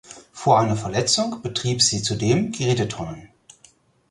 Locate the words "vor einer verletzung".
0.33-1.43